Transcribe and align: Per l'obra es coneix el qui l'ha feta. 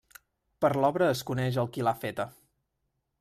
Per 0.65 0.71
l'obra 0.83 1.09
es 1.17 1.21
coneix 1.31 1.59
el 1.65 1.71
qui 1.75 1.85
l'ha 1.89 1.95
feta. 2.05 2.25